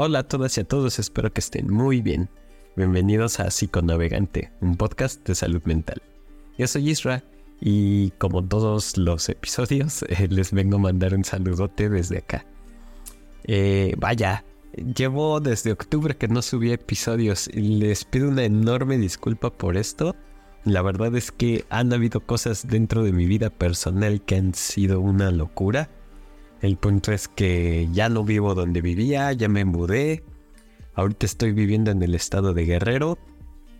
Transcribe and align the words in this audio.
Hola 0.00 0.20
a 0.20 0.22
todas 0.22 0.56
y 0.56 0.60
a 0.60 0.64
todos, 0.64 1.00
espero 1.00 1.32
que 1.32 1.40
estén 1.40 1.72
muy 1.72 2.00
bien. 2.02 2.28
Bienvenidos 2.76 3.40
a 3.40 3.50
Psiconavegante, 3.50 4.52
un 4.60 4.76
podcast 4.76 5.26
de 5.26 5.34
salud 5.34 5.60
mental. 5.64 6.00
Yo 6.56 6.68
soy 6.68 6.90
Isra 6.90 7.24
y 7.60 8.10
como 8.10 8.44
todos 8.44 8.96
los 8.96 9.28
episodios 9.28 10.02
eh, 10.08 10.28
les 10.30 10.52
vengo 10.52 10.76
a 10.76 10.78
mandar 10.78 11.16
un 11.16 11.24
saludote 11.24 11.88
desde 11.88 12.18
acá. 12.18 12.46
Eh, 13.42 13.96
vaya, 13.98 14.44
llevo 14.94 15.40
desde 15.40 15.72
octubre 15.72 16.16
que 16.16 16.28
no 16.28 16.42
subí 16.42 16.70
episodios 16.70 17.50
y 17.52 17.62
les 17.80 18.04
pido 18.04 18.28
una 18.28 18.44
enorme 18.44 18.98
disculpa 18.98 19.50
por 19.50 19.76
esto. 19.76 20.14
La 20.62 20.80
verdad 20.82 21.16
es 21.16 21.32
que 21.32 21.64
han 21.70 21.92
habido 21.92 22.20
cosas 22.20 22.68
dentro 22.68 23.02
de 23.02 23.10
mi 23.10 23.26
vida 23.26 23.50
personal 23.50 24.20
que 24.20 24.36
han 24.36 24.54
sido 24.54 25.00
una 25.00 25.32
locura 25.32 25.90
el 26.60 26.76
punto 26.76 27.12
es 27.12 27.28
que 27.28 27.88
ya 27.92 28.08
no 28.08 28.24
vivo 28.24 28.54
donde 28.54 28.80
vivía, 28.80 29.32
ya 29.32 29.48
me 29.48 29.64
mudé. 29.64 30.24
Ahorita 30.94 31.26
estoy 31.26 31.52
viviendo 31.52 31.90
en 31.90 32.02
el 32.02 32.14
estado 32.14 32.52
de 32.54 32.64
Guerrero. 32.64 33.18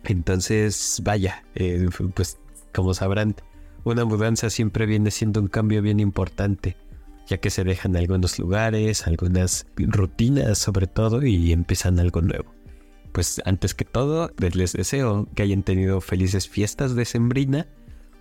Entonces, 0.05 1.01
vaya, 1.03 1.43
eh, 1.55 1.89
pues 2.13 2.39
como 2.73 2.93
sabrán, 2.93 3.35
una 3.83 4.05
mudanza 4.05 4.49
siempre 4.49 4.85
viene 4.85 5.11
siendo 5.11 5.41
un 5.41 5.47
cambio 5.47 5.81
bien 5.81 5.99
importante, 5.99 6.77
ya 7.27 7.37
que 7.37 7.49
se 7.49 7.65
dejan 7.65 7.97
algunos 7.97 8.39
lugares, 8.39 9.07
algunas 9.07 9.67
rutinas 9.75 10.57
sobre 10.57 10.87
todo 10.87 11.25
y 11.25 11.51
empiezan 11.51 11.99
algo 11.99 12.21
nuevo. 12.21 12.53
Pues 13.11 13.41
antes 13.43 13.73
que 13.73 13.83
todo, 13.83 14.31
les 14.37 14.73
deseo 14.73 15.27
que 15.35 15.43
hayan 15.43 15.63
tenido 15.63 15.99
felices 15.99 16.47
fiestas 16.47 16.95
de 16.95 17.03
Sembrina, 17.03 17.67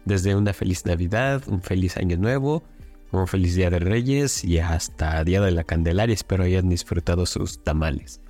desde 0.05 0.35
una 0.35 0.53
feliz 0.53 0.87
Navidad, 0.87 1.43
un 1.47 1.61
feliz 1.61 1.97
Año 1.97 2.17
Nuevo 2.17 2.65
un 3.11 3.27
feliz 3.27 3.55
Día 3.55 3.71
de 3.71 3.79
Reyes 3.79 4.45
y 4.45 4.59
hasta 4.59 5.23
Día 5.25 5.41
de 5.41 5.51
la 5.51 5.65
Candelaria. 5.65 6.15
Espero 6.15 6.45
hayan 6.45 6.69
disfrutado 6.69 7.27
sus 7.27 7.63
tamales. 7.63 8.21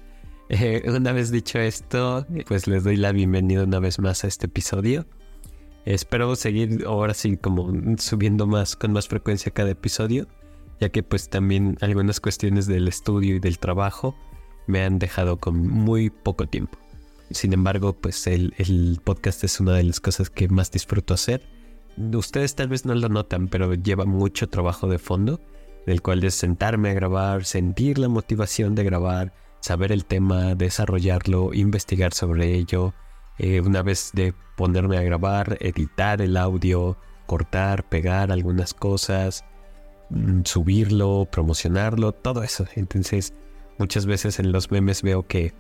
Eh, 0.49 0.83
una 0.87 1.13
vez 1.13 1.31
dicho 1.31 1.59
esto, 1.59 2.27
pues 2.47 2.67
les 2.67 2.85
doy 2.85 2.97
la 2.97 3.13
bienvenida 3.13 3.65
una 3.65 3.81
vez 3.81 3.99
más 3.99 4.25
a 4.25 4.29
este 4.29 4.47
episodio. 4.47 5.07
Espero 5.85 6.35
seguir 6.37 6.85
ahora 6.87 7.15
sí 7.15 7.37
como 7.37 7.73
subiendo 7.99 8.47
más 8.47 8.77
con 8.77 8.93
más 8.93 9.09
frecuencia 9.09 9.53
cada 9.53 9.71
episodio, 9.71 10.27
ya 10.81 10.91
que 10.91 11.03
pues 11.03 11.29
también 11.29 11.77
algunas 11.81 12.21
cuestiones 12.21 12.67
del 12.67 12.89
estudio 12.89 13.37
y 13.37 13.41
del 13.41 13.59
trabajo 13.59 14.17
me 14.67 14.85
han 14.85 14.99
dejado 14.99 15.39
con 15.39 15.67
muy 15.67 16.11
poco 16.11 16.47
tiempo. 16.47 16.79
Sin 17.31 17.53
embargo, 17.53 17.93
pues 17.93 18.27
el, 18.27 18.55
el 18.59 19.01
podcast 19.05 19.45
es 19.45 19.61
una 19.61 19.75
de 19.75 19.83
las 19.83 20.01
cosas 20.01 20.31
que 20.31 20.49
más 20.49 20.71
disfruto 20.71 21.15
hacer 21.15 21.43
ustedes 22.15 22.55
tal 22.55 22.69
vez 22.69 22.85
no 22.85 22.95
lo 22.95 23.09
notan, 23.09 23.49
pero 23.49 23.75
lleva 23.75 24.05
mucho 24.05 24.49
trabajo 24.49 24.89
de 24.89 24.99
fondo, 24.99 25.41
del 25.87 26.03
cual 26.03 26.25
es 26.25 26.35
sentarme 26.35 26.91
a 26.91 26.95
grabar, 26.95 27.45
sentir 27.45 27.99
la 27.99 28.09
motivación 28.09 28.75
de 28.75 28.85
grabar, 28.85 29.33
saber 29.61 29.93
el 29.93 30.05
tema, 30.05 30.55
desarrollarlo, 30.55 31.55
investigar 31.55 32.13
sobre 32.13 32.55
ello, 32.55 32.95
eh, 33.39 33.61
una 33.61 33.83
vez 33.83 34.11
de 34.15 34.35
ponerme 34.57 34.99
a 34.99 35.03
grabar, 35.03 35.57
editar 35.61 36.21
el 36.21 36.37
audio, 36.37 36.97
cortar, 37.27 37.89
pegar 37.89 38.33
algunas 38.33 38.75
cosas, 38.75 39.45
mm, 40.11 40.43
subirlo, 40.45 41.29
promocionarlo, 41.31 42.13
todo 42.13 42.43
eso. 42.43 42.67
Entonces, 42.75 43.33
muchas 43.79 44.07
veces 44.07 44.41
en 44.41 44.53
los 44.53 44.71
memes 44.71 45.03
veo 45.03 45.27
que 45.27 45.55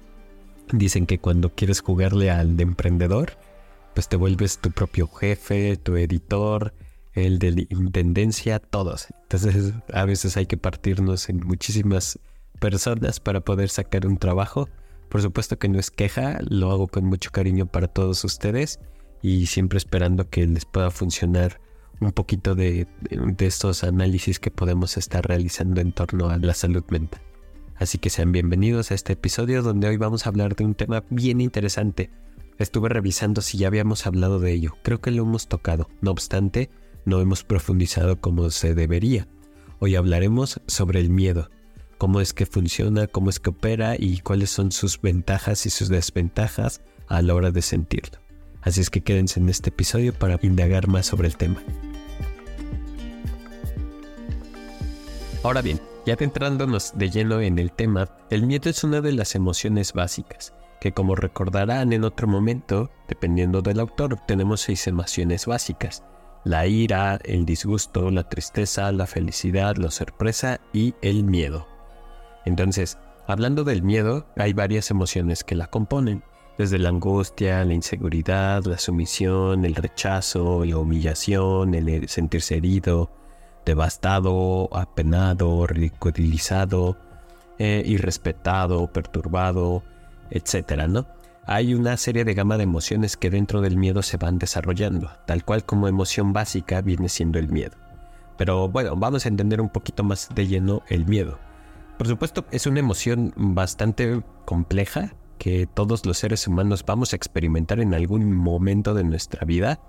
dicen 0.72 1.06
que 1.06 1.19
cuando 1.19 1.50
quieres 1.50 1.81
jugarle 1.81 2.31
al 2.31 2.56
de 2.56 2.64
emprendedor, 2.64 3.39
pues 3.99 4.09
te 4.09 4.17
vuelves 4.17 4.59
tu 4.59 4.71
propio 4.71 5.09
jefe, 5.09 5.77
tu 5.77 5.97
editor, 5.97 6.73
el 7.15 7.41
de 7.41 7.67
intendencia, 7.69 8.61
todos. 8.61 9.09
Entonces 9.23 9.73
a 9.93 10.05
veces 10.05 10.37
hay 10.37 10.47
que 10.47 10.57
partirnos 10.57 11.29
en 11.29 11.41
muchísimas 11.45 12.21
personas 12.61 13.19
para 13.19 13.41
poder 13.41 13.71
sacar 13.71 14.07
un 14.07 14.17
trabajo. 14.17 14.69
Por 15.09 15.21
supuesto 15.21 15.59
que 15.59 15.69
no 15.69 15.81
es 15.81 15.91
queja, 15.91 16.39
lo 16.49 16.71
hago 16.71 16.87
con 16.87 17.06
mucho 17.06 17.33
cariño 17.33 17.67
para 17.67 17.89
todos 17.89 18.22
ustedes 18.22 18.78
y 19.21 19.47
siempre 19.47 19.78
esperando 19.78 20.31
que 20.31 20.47
les 20.47 20.65
pueda 20.65 20.93
funcionar 20.93 21.61
un 21.99 22.12
poquito 22.12 22.55
de, 22.55 22.87
de, 23.11 23.47
estos 23.47 23.83
análisis 23.83 24.39
que 24.39 24.53
podemos 24.53 24.97
estar 24.97 25.27
realizando 25.27 25.81
en 25.81 25.91
torno 25.91 26.31
a 26.31 26.37
la 26.37 26.55
salud 26.55 26.84
mental. 26.91 27.21
Así 27.75 27.99
que 27.99 28.11
sean 28.11 28.31
bienvenidos 28.31 28.93
a 28.93 28.95
este 28.95 29.15
episodio 29.15 29.61
donde 29.65 29.89
hoy 29.89 29.97
vamos 29.97 30.25
a 30.25 30.28
hablar 30.28 30.55
de 30.55 30.65
un 30.65 30.77
tema 30.77 31.03
bien 31.11 31.41
interesante, 31.41 32.12
Estuve 32.59 32.89
revisando 32.89 33.41
si 33.41 33.57
ya 33.57 33.69
habíamos 33.69 34.07
hablado 34.07 34.41
de 34.41 34.53
ello. 34.53 34.73
Creo 34.83 35.01
que 35.01 35.13
lo 35.13 35.23
hemos 35.23 35.47
tocado. 35.47 35.89
No 36.01 36.11
obstante, 36.11 36.71
no 37.05 37.21
hemos 37.21 37.45
profundizado 37.45 38.21
como 38.21 38.51
se 38.51 38.75
debería. 38.75 39.29
Hoy 39.79 39.95
hablaremos 39.95 40.61
sobre 40.67 40.99
el 40.99 41.09
miedo. 41.09 41.51
Cómo 41.99 42.21
es 42.21 42.33
que 42.33 42.47
funciona, 42.47 43.07
cómo 43.07 43.31
es 43.31 43.39
que 43.39 43.51
opera 43.51 43.95
y 43.97 44.19
cuáles 44.21 44.51
son 44.51 44.73
sus 44.73 45.01
ventajas 45.01 45.67
y 45.67 45.71
sus 45.71 45.89
desventajas 45.89 46.81
a 47.07 47.23
la 47.23 47.35
hora 47.35 47.53
de 47.53 47.63
sentirlo. 47.63 48.19
Así 48.63 48.81
es 48.81 48.91
que 48.91 49.03
quédense 49.03 49.39
en 49.39 49.49
este 49.49 49.71
episodio 49.71 50.13
para 50.13 50.39
indagar 50.43 50.89
más 50.89 51.07
sobre 51.07 51.29
el 51.29 51.37
tema. 51.37 51.63
Ahora 55.45 55.63
bien, 55.63 55.81
ya 56.07 56.15
adentrándonos 56.15 56.99
de 56.99 57.11
lleno 57.11 57.41
en 57.41 57.61
el 57.61 57.71
tema, 57.71 58.11
el 58.31 58.47
miedo 58.47 58.69
es 58.69 58.83
una 58.83 59.01
de 59.01 59.13
las 59.13 59.37
emociones 59.37 59.93
básicas 59.93 60.58
que 60.81 60.93
como 60.93 61.15
recordarán 61.15 61.93
en 61.93 62.05
otro 62.05 62.28
momento, 62.28 62.91
dependiendo 63.09 63.62
del 63.62 63.81
autor, 63.81 64.16
tenemos 64.27 64.61
seis 64.61 64.87
emociones 64.87 65.47
básicas. 65.47 66.05
La 66.44 66.66
ira, 66.66 67.19
el 67.25 67.44
disgusto, 67.44 68.11
la 68.11 68.28
tristeza, 68.28 68.91
la 68.93 69.06
felicidad, 69.06 69.77
la 69.77 69.91
sorpresa 69.91 70.61
y 70.72 70.94
el 71.03 71.25
miedo. 71.25 71.66
Entonces, 72.44 72.99
hablando 73.27 73.65
del 73.65 73.83
miedo, 73.83 74.27
hay 74.37 74.53
varias 74.53 74.91
emociones 74.91 75.44
que 75.44 75.56
la 75.56 75.66
componen, 75.66 76.22
desde 76.56 76.78
la 76.78 76.89
angustia, 76.89 77.65
la 77.65 77.75
inseguridad, 77.75 78.65
la 78.65 78.78
sumisión, 78.78 79.65
el 79.65 79.75
rechazo, 79.75 80.65
la 80.65 80.78
humillación, 80.78 81.75
el 81.75 82.09
sentirse 82.09 82.56
herido, 82.56 83.10
devastado, 83.65 84.69
apenado, 84.72 85.66
ridiculizado, 85.66 86.97
eh, 87.59 87.83
irrespetado, 87.84 88.93
perturbado, 88.93 89.83
etcétera, 90.31 90.89
¿no? 90.89 91.06
Hay 91.47 91.75
una 91.75 91.97
serie 91.97 92.25
de 92.25 92.34
gama 92.34 92.59
de 92.59 92.65
emociones 92.65 93.16
que 93.16 93.31
dentro 93.31 93.62
del 93.62 93.78
miedo 93.78 94.03
se 94.03 94.19
van 94.19 94.39
desarrollando, 94.39 95.11
tal 95.27 95.44
cual 95.44 95.65
como 95.65 95.89
emoción 95.89 96.34
básica 96.34 96.83
viene 96.83 97.09
siendo 97.09 97.39
el 97.39 97.49
miedo. 97.49 97.77
Pero 98.37 98.69
bueno, 98.69 98.97
vamos 98.97 99.25
a 99.25 99.28
entender 99.28 99.61
un 99.61 99.71
poquito 99.71 100.05
más 100.05 100.28
de 100.34 100.47
lleno 100.47 100.83
el 100.89 101.06
miedo. 101.06 101.39
Por 101.97 102.06
supuesto, 102.06 102.44
es 102.50 102.66
una 102.66 102.81
emoción 102.81 103.33
bastante 103.34 104.22
compleja 104.44 105.15
que 105.39 105.66
todos 105.66 106.05
los 106.05 106.19
seres 106.19 106.47
humanos 106.47 106.84
vamos 106.87 107.12
a 107.12 107.16
experimentar 107.16 107.81
en 107.81 107.95
algún 107.95 108.33
momento 108.33 108.93
de 108.93 109.05
nuestra 109.05 109.47
vida. 109.47 109.81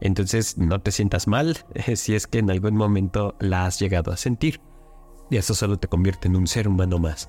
Entonces, 0.00 0.56
no 0.56 0.80
te 0.80 0.92
sientas 0.92 1.26
mal 1.26 1.58
si 1.96 2.14
es 2.14 2.26
que 2.26 2.38
en 2.38 2.50
algún 2.50 2.76
momento 2.76 3.34
la 3.40 3.66
has 3.66 3.80
llegado 3.80 4.12
a 4.12 4.16
sentir. 4.16 4.60
Y 5.30 5.36
eso 5.36 5.54
solo 5.54 5.78
te 5.78 5.88
convierte 5.88 6.28
en 6.28 6.36
un 6.36 6.46
ser 6.46 6.68
humano 6.68 6.98
más. 6.98 7.28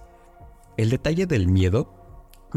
El 0.77 0.91
detalle 0.91 1.25
del 1.25 1.47
miedo 1.47 1.96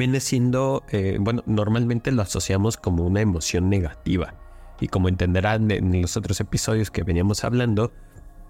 viene 0.01 0.21
siendo, 0.21 0.83
eh, 0.91 1.19
bueno, 1.21 1.43
normalmente 1.47 2.11
lo 2.11 2.23
asociamos 2.23 2.79
como 2.79 3.05
una 3.05 3.21
emoción 3.21 3.69
negativa. 3.69 4.35
Y 4.81 4.89
como 4.89 5.09
entenderán 5.09 5.71
en 5.71 6.01
los 6.01 6.17
otros 6.17 6.41
episodios 6.41 6.91
que 6.91 7.03
veníamos 7.03 7.45
hablando, 7.45 7.93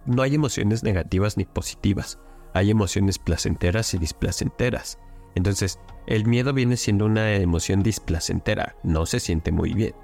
no 0.06 0.22
hay 0.22 0.36
emociones 0.36 0.84
negativas 0.84 1.36
ni 1.36 1.44
positivas. 1.44 2.20
Hay 2.54 2.70
emociones 2.70 3.18
placenteras 3.18 3.92
y 3.94 3.98
displacenteras. 3.98 4.98
Entonces, 5.34 5.80
el 6.06 6.24
miedo 6.24 6.52
viene 6.52 6.76
siendo 6.76 7.04
una 7.04 7.34
emoción 7.34 7.82
displacentera, 7.82 8.76
no 8.84 9.04
se 9.04 9.18
siente 9.18 9.50
muy 9.50 9.74
bien. 9.74 9.94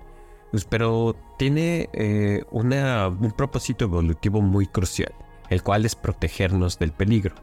Pues, 0.51 0.65
pero 0.65 1.15
tiene 1.39 1.89
eh, 1.93 2.43
una, 2.51 3.07
un 3.07 3.31
propósito 3.33 3.85
evolutivo 3.85 4.43
muy 4.43 4.67
crucial, 4.67 5.15
el 5.49 5.63
cual 5.63 5.85
es 5.85 5.95
protegernos 5.95 6.79
del 6.81 6.91
peligro. 6.91 7.37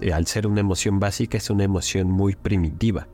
Eh, 0.00 0.12
al 0.12 0.26
ser 0.26 0.46
una 0.46 0.60
emoción 0.60 1.00
básica, 1.00 1.38
es 1.38 1.48
una 1.48 1.64
emoción 1.64 2.10
muy 2.10 2.34
primitiva 2.34 3.08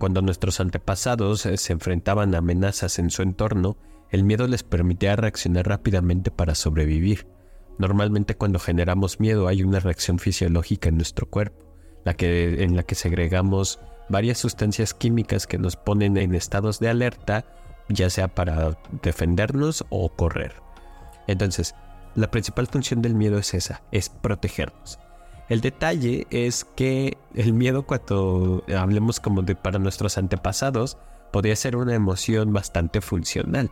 cuando 0.00 0.22
nuestros 0.22 0.60
antepasados 0.60 1.44
eh, 1.44 1.58
se 1.58 1.74
enfrentaban 1.74 2.34
a 2.34 2.38
amenazas 2.38 2.98
en 2.98 3.10
su 3.10 3.20
entorno, 3.20 3.76
el 4.08 4.24
miedo 4.24 4.48
les 4.48 4.62
permitía 4.62 5.14
reaccionar 5.14 5.68
rápidamente 5.68 6.30
para 6.30 6.54
sobrevivir. 6.54 7.26
Normalmente 7.78 8.34
cuando 8.34 8.58
generamos 8.58 9.20
miedo 9.20 9.46
hay 9.46 9.62
una 9.62 9.78
reacción 9.78 10.18
fisiológica 10.18 10.88
en 10.88 10.96
nuestro 10.96 11.28
cuerpo, 11.28 11.66
la 12.06 12.14
que, 12.14 12.64
en 12.64 12.76
la 12.76 12.82
que 12.82 12.94
segregamos 12.94 13.78
varias 14.08 14.38
sustancias 14.38 14.94
químicas 14.94 15.46
que 15.46 15.58
nos 15.58 15.76
ponen 15.76 16.16
en 16.16 16.34
estados 16.34 16.80
de 16.80 16.88
alerta, 16.88 17.44
ya 17.90 18.08
sea 18.08 18.28
para 18.28 18.78
defendernos 19.02 19.84
o 19.90 20.08
correr. 20.08 20.54
Entonces, 21.26 21.74
la 22.14 22.30
principal 22.30 22.68
función 22.68 23.02
del 23.02 23.14
miedo 23.14 23.36
es 23.36 23.52
esa, 23.52 23.82
es 23.92 24.08
protegernos. 24.08 24.98
El 25.50 25.60
detalle 25.60 26.28
es 26.30 26.64
que 26.64 27.18
el 27.34 27.52
miedo 27.52 27.82
cuando 27.82 28.62
hablemos 28.78 29.18
como 29.18 29.42
de 29.42 29.56
para 29.56 29.80
nuestros 29.80 30.16
antepasados 30.16 30.96
podría 31.32 31.56
ser 31.56 31.74
una 31.74 31.92
emoción 31.92 32.52
bastante 32.52 33.00
funcional, 33.00 33.68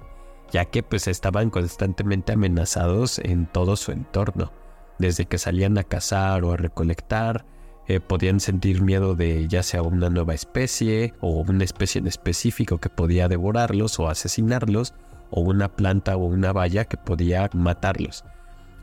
ya 0.51 0.65
que 0.65 0.83
pues 0.83 1.07
estaban 1.07 1.51
constantemente 1.51 2.33
amenazados 2.33 3.21
en 3.21 3.47
todo 3.47 3.77
su 3.77 3.93
entorno, 3.93 4.53
desde 4.99 5.27
que 5.27 5.39
salían 5.39 5.79
a 5.79 5.85
cazar 5.85 6.43
o 6.43 6.53
a 6.53 6.57
recolectar, 6.57 7.47
eh, 7.87 8.01
podían 8.01 8.41
sentir 8.41 8.83
miedo 8.83 9.15
de 9.15 9.47
ya 9.47 9.63
sea 9.63 9.83
una 9.83 10.11
nueva 10.11 10.35
especie 10.35 11.15
o 11.21 11.29
una 11.29 11.63
especie 11.63 12.01
en 12.01 12.09
específico 12.09 12.79
que 12.79 12.91
podía 12.91 13.29
devorarlos 13.29 14.01
o 14.01 14.09
asesinarlos 14.09 14.95
o 15.31 15.43
una 15.43 15.69
planta 15.69 16.17
o 16.17 16.25
una 16.25 16.53
valla 16.53 16.87
que 16.87 16.97
podía 16.97 17.49
matarlos. 17.55 18.25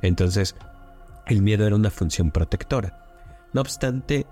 Entonces, 0.01 0.55
el 1.27 1.41
miedo 1.41 1.65
era 1.65 1.75
una 1.75 1.89
función 1.89 2.31
protectora. 2.31 3.01
No 3.53 3.61
obstante, 3.61 4.25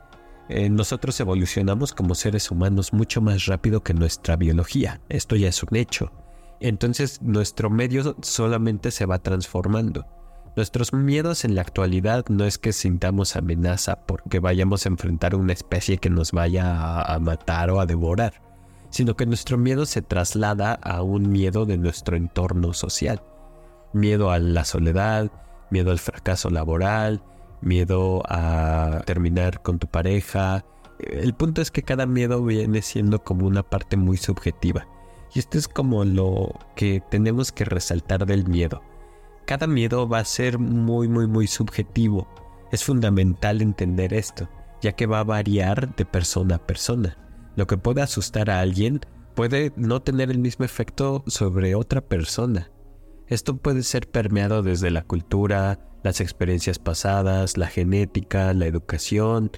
eh, 0.49 0.69
nosotros 0.69 1.19
evolucionamos 1.19 1.93
como 1.93 2.15
seres 2.15 2.51
humanos 2.51 2.93
mucho 2.93 3.21
más 3.21 3.45
rápido 3.45 3.81
que 3.81 3.93
nuestra 3.93 4.35
biología. 4.35 5.01
Esto 5.09 5.35
ya 5.35 5.49
es 5.49 5.63
un 5.63 5.75
hecho. 5.75 6.11
Entonces, 6.59 7.21
nuestro 7.21 7.69
medio 7.69 8.15
solamente 8.21 8.91
se 8.91 9.05
va 9.05 9.19
transformando. 9.19 10.05
Nuestros 10.55 10.93
miedos 10.93 11.45
en 11.45 11.55
la 11.55 11.61
actualidad 11.61 12.25
no 12.29 12.45
es 12.45 12.57
que 12.57 12.73
sintamos 12.73 13.35
amenaza 13.35 14.05
porque 14.05 14.39
vayamos 14.39 14.85
a 14.85 14.89
enfrentar 14.89 15.35
una 15.35 15.53
especie 15.53 15.97
que 15.97 16.09
nos 16.09 16.31
vaya 16.31 17.01
a 17.01 17.19
matar 17.19 17.71
o 17.71 17.79
a 17.79 17.85
devorar 17.85 18.43
sino 18.93 19.15
que 19.15 19.25
nuestro 19.25 19.57
miedo 19.57 19.87
se 19.87 20.03
traslada 20.03 20.73
a 20.75 21.01
un 21.01 21.31
miedo 21.31 21.65
de 21.65 21.79
nuestro 21.79 22.15
entorno 22.15 22.73
social. 22.73 23.23
Miedo 23.91 24.29
a 24.29 24.37
la 24.37 24.65
soledad, 24.65 25.31
miedo 25.73 25.91
al 25.91 25.99
fracaso 25.99 26.49
laboral, 26.49 27.23
miedo 27.61 28.21
a 28.29 29.01
terminar 29.05 29.61
con 29.63 29.79
tu 29.79 29.87
pareja. 29.87 30.63
El 30.99 31.33
punto 31.33 31.61
es 31.61 31.71
que 31.71 31.81
cada 31.81 32.05
miedo 32.05 32.43
viene 32.45 32.81
siendo 32.83 33.23
como 33.23 33.47
una 33.47 33.63
parte 33.63 33.97
muy 33.97 34.17
subjetiva. 34.17 34.87
Y 35.33 35.39
esto 35.39 35.57
es 35.57 35.67
como 35.67 36.05
lo 36.05 36.53
que 36.75 37.01
tenemos 37.09 37.51
que 37.51 37.65
resaltar 37.65 38.27
del 38.27 38.47
miedo. 38.47 38.83
Cada 39.45 39.65
miedo 39.65 40.07
va 40.07 40.19
a 40.19 40.25
ser 40.25 40.59
muy, 40.59 41.07
muy, 41.07 41.25
muy 41.25 41.47
subjetivo. 41.47 42.27
Es 42.71 42.83
fundamental 42.83 43.61
entender 43.61 44.13
esto, 44.13 44.47
ya 44.79 44.91
que 44.91 45.07
va 45.07 45.21
a 45.21 45.23
variar 45.23 45.95
de 45.95 46.05
persona 46.05 46.55
a 46.55 46.65
persona. 46.65 47.17
Lo 47.55 47.65
que 47.65 47.77
puede 47.77 48.03
asustar 48.03 48.51
a 48.51 48.59
alguien 48.59 49.01
puede 49.33 49.73
no 49.75 50.03
tener 50.03 50.29
el 50.29 50.37
mismo 50.37 50.65
efecto 50.65 51.23
sobre 51.25 51.73
otra 51.73 52.01
persona. 52.01 52.69
Esto 53.27 53.57
puede 53.57 53.83
ser 53.83 54.09
permeado 54.09 54.63
desde 54.63 54.91
la 54.91 55.03
cultura, 55.03 55.79
las 56.03 56.21
experiencias 56.21 56.79
pasadas, 56.79 57.57
la 57.57 57.67
genética, 57.67 58.53
la 58.53 58.67
educación, 58.67 59.51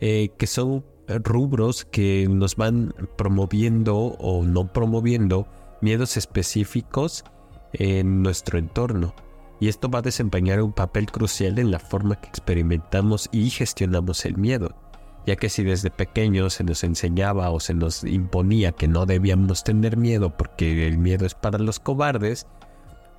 eh, 0.00 0.30
que 0.38 0.46
son 0.46 0.84
rubros 1.08 1.84
que 1.84 2.26
nos 2.28 2.56
van 2.56 2.94
promoviendo 3.16 3.96
o 3.96 4.44
no 4.44 4.72
promoviendo 4.72 5.46
miedos 5.80 6.16
específicos 6.16 7.24
en 7.72 8.22
nuestro 8.22 8.58
entorno. 8.58 9.14
Y 9.60 9.68
esto 9.68 9.88
va 9.88 10.00
a 10.00 10.02
desempeñar 10.02 10.60
un 10.60 10.72
papel 10.72 11.06
crucial 11.06 11.58
en 11.58 11.70
la 11.70 11.78
forma 11.78 12.20
que 12.20 12.28
experimentamos 12.28 13.28
y 13.32 13.48
gestionamos 13.48 14.26
el 14.26 14.36
miedo 14.36 14.74
ya 15.26 15.36
que 15.36 15.48
si 15.48 15.64
desde 15.64 15.90
pequeños 15.90 16.54
se 16.54 16.64
nos 16.64 16.84
enseñaba 16.84 17.50
o 17.50 17.58
se 17.58 17.74
nos 17.74 18.04
imponía 18.04 18.72
que 18.72 18.86
no 18.86 19.06
debíamos 19.06 19.64
tener 19.64 19.96
miedo 19.96 20.36
porque 20.36 20.86
el 20.86 20.98
miedo 20.98 21.26
es 21.26 21.34
para 21.34 21.58
los 21.58 21.80
cobardes, 21.80 22.46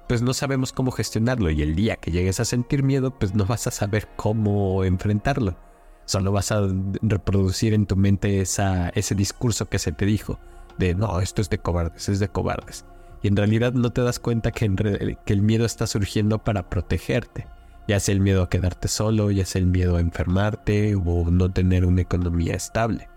pues 0.08 0.22
no 0.22 0.34
sabemos 0.34 0.72
cómo 0.74 0.92
gestionarlo 0.92 1.50
y 1.50 1.62
el 1.62 1.76
día 1.76 1.98
que 1.98 2.12
llegues 2.12 2.40
a 2.40 2.46
sentir 2.46 2.84
miedo, 2.84 3.12
pues 3.12 3.36
no 3.36 3.46
vas 3.46 3.68
a 3.68 3.72
saber 3.72 4.08
cómo 4.16 4.84
enfrentarlo. 4.84 5.58
Solo 6.06 6.32
vas 6.32 6.52
a 6.52 6.68
reproducir 7.02 7.74
en 7.74 7.86
tu 7.86 7.98
mente 7.98 8.40
esa, 8.40 8.90
ese 8.90 9.14
discurso 9.16 9.68
que 9.68 9.80
se 9.80 9.92
te 9.92 10.06
dijo 10.06 10.40
de 10.78 10.96
no, 10.96 11.20
esto 11.20 11.42
es 11.42 11.50
de 11.50 11.58
cobardes, 11.58 12.08
es 12.08 12.20
de 12.20 12.30
cobardes. 12.30 12.86
Y 13.22 13.28
en 13.28 13.36
realidad 13.36 13.74
no 13.74 13.92
te 13.92 14.02
das 14.02 14.20
cuenta 14.20 14.52
que, 14.52 15.18
que 15.26 15.34
el 15.34 15.42
miedo 15.42 15.66
está 15.66 15.88
surgiendo 15.88 16.44
para 16.44 16.70
protegerte 16.70 17.48
ya 17.88 18.00
sea 18.00 18.14
el 18.14 18.22
miedo 18.22 18.44
a 18.44 18.50
quedarte 18.50 18.88
solo, 18.88 19.32
ya 19.32 19.46
sea 19.46 19.62
el 19.62 19.68
miedo 19.68 19.96
a 19.96 20.02
enfermarte 20.02 20.96
o 20.96 21.32
no 21.32 21.52
tener 21.52 21.86
una 21.86 22.02
economía 22.02 22.54
estable. 22.54 23.08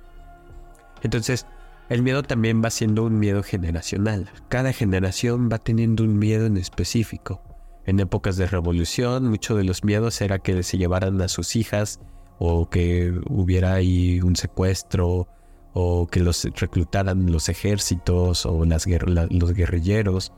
Entonces, 1.03 1.47
el 1.91 2.03
miedo 2.03 2.23
también 2.23 2.63
va 2.65 2.71
siendo 2.71 3.03
un 3.05 3.19
miedo 3.19 3.43
generacional. 3.43 4.31
Cada 4.49 4.73
generación 4.73 5.49
va 5.53 5.59
teniendo 5.59 6.05
un 6.05 6.19
miedo 6.19 6.47
en 6.47 6.57
específico. 6.57 7.43
En 7.85 7.99
épocas 7.99 8.37
de 8.37 8.47
revolución, 8.47 9.29
muchos 9.29 9.57
de 9.57 9.65
los 9.65 9.83
miedos 9.83 10.21
era 10.21 10.39
que 10.39 10.63
se 10.63 10.79
llevaran 10.79 11.21
a 11.21 11.27
sus 11.27 11.57
hijas 11.57 12.01
o 12.39 12.71
que 12.71 13.13
hubiera 13.29 13.75
ahí 13.75 14.21
un 14.21 14.37
secuestro 14.37 15.27
o 15.73 16.07
que 16.07 16.21
los 16.21 16.45
reclutaran 16.45 17.31
los 17.33 17.49
ejércitos 17.49 18.47
o 18.47 18.65
los 18.65 19.53
guerrilleros. 19.53 20.33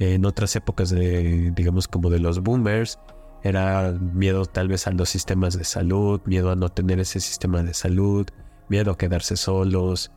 En 0.00 0.24
otras 0.24 0.56
épocas 0.56 0.92
digamos, 0.92 1.86
como 1.86 2.10
de 2.10 2.18
los 2.18 2.42
boomers, 2.42 2.98
era 3.44 3.92
miedo 3.92 4.46
tal 4.46 4.66
vez 4.66 4.88
a 4.88 4.90
los 4.90 5.08
sistemas 5.08 5.56
de 5.56 5.62
salud, 5.62 6.20
miedo 6.24 6.50
a 6.50 6.56
no 6.56 6.70
tener 6.70 6.98
ese 6.98 7.20
sistema 7.20 7.62
de 7.62 7.72
salud, 7.72 8.26
miedo 8.68 8.90
a 8.90 8.98
quedarse 8.98 9.36
solos. 9.36 10.10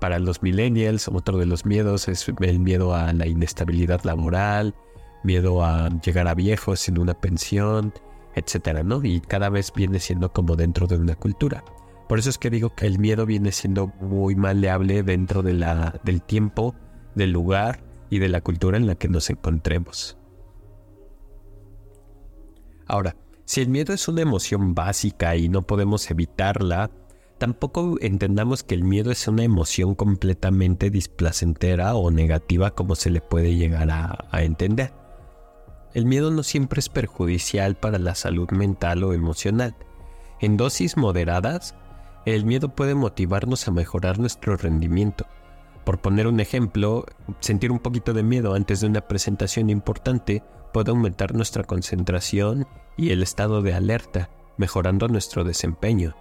Para 0.00 0.18
los 0.18 0.42
millennials, 0.42 1.08
otro 1.08 1.38
de 1.38 1.46
los 1.46 1.64
miedos 1.64 2.08
es 2.08 2.26
el 2.40 2.58
miedo 2.58 2.94
a 2.94 3.12
la 3.12 3.26
inestabilidad 3.26 4.02
laboral, 4.04 4.74
miedo 5.24 5.64
a 5.64 5.88
llegar 6.00 6.28
a 6.28 6.34
viejos 6.34 6.80
sin 6.80 6.98
una 6.98 7.14
pensión, 7.14 7.92
etcétera, 8.34 8.82
¿no? 8.82 9.02
Y 9.02 9.20
cada 9.20 9.48
vez 9.48 9.72
viene 9.74 9.98
siendo 9.98 10.32
como 10.32 10.56
dentro 10.56 10.86
de 10.86 10.96
una 10.96 11.14
cultura. 11.14 11.64
Por 12.08 12.18
eso 12.18 12.30
es 12.30 12.38
que 12.38 12.50
digo 12.50 12.74
que 12.74 12.86
el 12.86 12.98
miedo 12.98 13.26
viene 13.26 13.50
siendo 13.50 13.88
muy 14.00 14.36
maleable 14.36 15.02
dentro 15.02 15.42
de 15.42 15.54
la, 15.54 15.98
del 16.04 16.22
tiempo, 16.22 16.74
del 17.14 17.32
lugar 17.32 17.82
y 18.10 18.18
de 18.18 18.28
la 18.28 18.42
cultura 18.42 18.76
en 18.76 18.86
la 18.86 18.94
que 18.94 19.08
nos 19.08 19.30
encontremos. 19.30 20.16
Ahora, 22.86 23.16
si 23.44 23.60
el 23.60 23.68
miedo 23.68 23.92
es 23.92 24.06
una 24.06 24.22
emoción 24.22 24.74
básica 24.74 25.34
y 25.34 25.48
no 25.48 25.62
podemos 25.62 26.08
evitarla, 26.10 26.90
tampoco 27.38 27.96
entendamos 28.00 28.62
que 28.62 28.74
el 28.74 28.84
miedo 28.84 29.10
es 29.10 29.28
una 29.28 29.44
emoción 29.44 29.94
completamente 29.94 30.90
displacentera 30.90 31.94
o 31.94 32.10
negativa 32.10 32.70
como 32.72 32.94
se 32.94 33.10
le 33.10 33.20
puede 33.20 33.56
llegar 33.56 33.90
a, 33.90 34.42
entender. 34.42 34.92
El 35.94 36.06
miedo 36.06 36.30
no 36.30 36.42
siempre 36.42 36.80
es 36.80 36.88
perjudicial 36.88 37.76
para 37.76 37.98
la 37.98 38.14
salud 38.14 38.50
mental 38.50 39.02
o 39.04 39.12
emocional. 39.12 39.74
En 40.40 40.56
dosis 40.56 40.96
moderadas, 40.96 41.74
el 42.26 42.44
miedo 42.44 42.68
puede 42.74 42.94
motivarnos 42.94 43.66
a 43.66 43.70
mejorar 43.70 44.18
nuestro 44.18 44.56
rendimiento. 44.56 45.26
Por 45.84 46.00
poner 46.00 46.26
un 46.26 46.40
ejemplo, 46.40 47.06
sentir 47.40 47.70
un 47.70 47.78
poquito 47.78 48.12
de 48.12 48.22
miedo 48.22 48.54
antes 48.54 48.80
de 48.80 48.88
una 48.88 49.02
presentación 49.02 49.70
importante 49.70 50.42
puede 50.72 50.90
aumentar 50.90 51.34
nuestra 51.34 51.64
concentración 51.64 52.66
y 52.96 53.10
el 53.10 53.22
estado 53.22 53.62
de 53.62 53.72
alerta, 53.72 54.28
mejorando 54.58 55.08
nuestro 55.08 55.44
desempeño. 55.44 56.14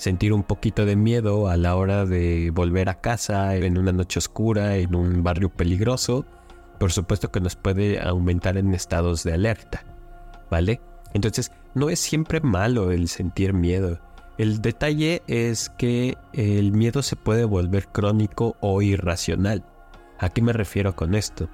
Sentir 0.00 0.32
un 0.32 0.44
poquito 0.44 0.86
de 0.86 0.96
miedo 0.96 1.48
a 1.48 1.58
la 1.58 1.76
hora 1.76 2.06
de 2.06 2.50
volver 2.54 2.88
a 2.88 3.02
casa 3.02 3.54
en 3.54 3.76
una 3.76 3.92
noche 3.92 4.18
oscura, 4.18 4.78
en 4.78 4.94
un 4.94 5.22
barrio 5.22 5.50
peligroso, 5.50 6.24
por 6.78 6.90
supuesto 6.90 7.30
que 7.30 7.42
nos 7.42 7.54
puede 7.54 8.00
aumentar 8.00 8.56
en 8.56 8.72
estados 8.72 9.24
de 9.24 9.34
alerta, 9.34 9.84
¿vale? 10.50 10.80
Entonces, 11.12 11.52
no 11.74 11.90
es 11.90 12.00
siempre 12.00 12.40
malo 12.40 12.92
el 12.92 13.08
sentir 13.08 13.52
miedo. 13.52 14.00
El 14.38 14.62
detalle 14.62 15.20
es 15.26 15.68
que 15.68 16.16
el 16.32 16.72
miedo 16.72 17.02
se 17.02 17.16
puede 17.16 17.44
volver 17.44 17.88
crónico 17.88 18.56
o 18.60 18.80
irracional. 18.80 19.66
¿A 20.18 20.30
qué 20.30 20.40
me 20.40 20.54
refiero 20.54 20.96
con 20.96 21.14
esto? 21.14 21.50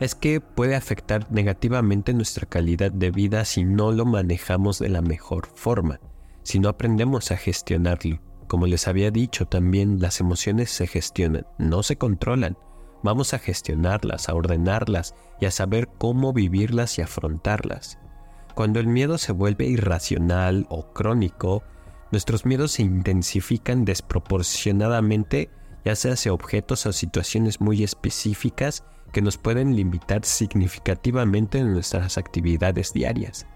es 0.00 0.14
que 0.14 0.40
puede 0.40 0.74
afectar 0.74 1.30
negativamente 1.30 2.14
nuestra 2.14 2.46
calidad 2.46 2.90
de 2.90 3.10
vida 3.10 3.44
si 3.44 3.64
no 3.64 3.92
lo 3.92 4.04
manejamos 4.04 4.78
de 4.78 4.88
la 4.88 5.02
mejor 5.02 5.46
forma, 5.54 6.00
si 6.44 6.60
no 6.60 6.68
aprendemos 6.68 7.32
a 7.32 7.36
gestionarlo. 7.36 8.20
Como 8.46 8.66
les 8.66 8.86
había 8.86 9.10
dicho 9.10 9.46
también, 9.46 10.00
las 10.00 10.20
emociones 10.20 10.70
se 10.70 10.86
gestionan, 10.86 11.46
no 11.58 11.82
se 11.82 11.96
controlan. 11.96 12.56
Vamos 13.02 13.34
a 13.34 13.38
gestionarlas, 13.38 14.28
a 14.28 14.34
ordenarlas 14.34 15.14
y 15.40 15.46
a 15.46 15.50
saber 15.50 15.88
cómo 15.98 16.32
vivirlas 16.32 16.98
y 16.98 17.02
afrontarlas. 17.02 17.98
Cuando 18.54 18.78
el 18.78 18.86
miedo 18.86 19.18
se 19.18 19.32
vuelve 19.32 19.66
irracional 19.66 20.66
o 20.68 20.92
crónico, 20.92 21.64
nuestros 22.12 22.46
miedos 22.46 22.72
se 22.72 22.82
intensifican 22.82 23.84
desproporcionadamente, 23.84 25.50
ya 25.84 25.96
sea 25.96 26.12
hacia 26.12 26.32
objetos 26.32 26.86
o 26.86 26.92
situaciones 26.92 27.60
muy 27.60 27.82
específicas 27.82 28.84
que 29.12 29.22
nos 29.22 29.38
pueden 29.38 29.74
limitar 29.74 30.24
significativamente 30.24 31.58
en 31.58 31.72
nuestras 31.72 32.18
actividades 32.18 32.92
diarias. 32.92 33.46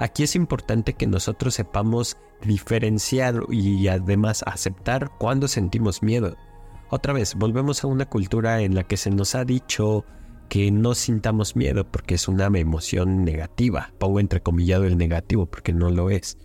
Aquí 0.00 0.22
es 0.22 0.34
importante 0.34 0.94
que 0.94 1.06
nosotros 1.06 1.54
sepamos 1.54 2.16
diferenciar 2.42 3.42
y 3.50 3.86
además 3.88 4.42
aceptar 4.46 5.10
cuando 5.18 5.46
sentimos 5.46 6.02
miedo. 6.02 6.38
Otra 6.88 7.12
vez, 7.12 7.34
volvemos 7.34 7.84
a 7.84 7.86
una 7.86 8.06
cultura 8.06 8.62
en 8.62 8.74
la 8.74 8.84
que 8.84 8.96
se 8.96 9.10
nos 9.10 9.34
ha 9.34 9.44
dicho 9.44 10.06
que 10.48 10.70
no 10.70 10.94
sintamos 10.94 11.54
miedo 11.54 11.86
porque 11.86 12.14
es 12.14 12.28
una 12.28 12.46
emoción 12.46 13.26
negativa. 13.26 13.92
Pongo 13.98 14.20
entrecomillado 14.20 14.84
el 14.84 14.96
negativo 14.96 15.44
porque 15.44 15.74
no 15.74 15.90
lo 15.90 16.08
es. 16.08 16.38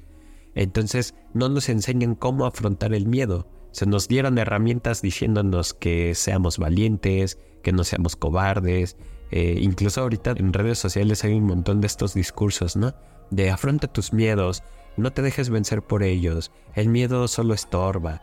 Entonces 0.54 1.16
no 1.34 1.48
nos 1.48 1.70
enseñan 1.70 2.16
cómo 2.16 2.46
afrontar 2.46 2.94
el 2.94 3.08
miedo. 3.08 3.48
Se 3.72 3.86
nos 3.86 4.10
dieron 4.10 4.38
herramientas 4.38 5.02
diciéndonos 5.02 5.74
que 5.74 6.14
seamos 6.14 6.58
valientes, 6.58 7.40
que 7.64 7.72
no 7.72 7.86
seamos 7.86 8.18
cobardes. 8.18 8.98
Eh, 9.32 9.60
incluso 9.62 10.02
ahorita 10.02 10.34
en 10.36 10.52
redes 10.52 10.78
sociales 10.78 11.24
hay 11.24 11.36
un 11.36 11.46
montón 11.46 11.80
de 11.80 11.88
estos 11.88 12.14
discursos, 12.14 12.76
¿no? 12.76 12.94
De 13.32 13.50
afronta 13.50 13.88
tus 13.88 14.14
miedos, 14.14 14.64
no 14.98 15.12
te 15.12 15.22
dejes 15.22 15.50
vencer 15.50 15.82
por 15.82 16.04
ellos, 16.04 16.52
el 16.74 16.90
miedo 16.90 17.28
solo 17.28 17.54
estorba. 17.54 18.22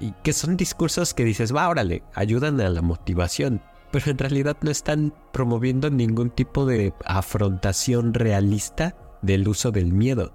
Y 0.00 0.12
que 0.22 0.32
son 0.32 0.56
discursos 0.56 1.14
que 1.14 1.24
dices, 1.24 1.54
va, 1.54 1.68
órale, 1.68 2.02
ayudan 2.14 2.60
a 2.60 2.68
la 2.68 2.82
motivación, 2.82 3.62
pero 3.92 4.10
en 4.10 4.18
realidad 4.18 4.56
no 4.62 4.70
están 4.70 5.14
promoviendo 5.32 5.90
ningún 5.90 6.30
tipo 6.30 6.66
de 6.66 6.92
afrontación 7.04 8.14
realista 8.14 8.96
del 9.22 9.46
uso 9.46 9.70
del 9.70 9.92
miedo. 9.92 10.32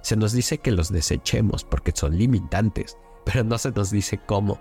Se 0.00 0.16
nos 0.16 0.32
dice 0.32 0.58
que 0.58 0.72
los 0.72 0.90
desechemos 0.90 1.64
porque 1.64 1.92
son 1.94 2.16
limitantes, 2.16 2.96
pero 3.24 3.44
no 3.44 3.58
se 3.58 3.70
nos 3.70 3.90
dice 3.90 4.18
cómo. 4.26 4.58